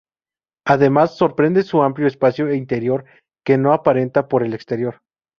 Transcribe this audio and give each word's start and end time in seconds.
Además, 0.65 1.15
sorprende 1.15 1.61
su 1.61 1.83
amplio 1.83 2.07
espacio 2.07 2.51
interior 2.51 3.05
que 3.45 3.59
no 3.59 3.71
aparenta 3.71 4.27
por 4.27 4.41
el 4.41 4.55
exterior. 4.55 5.01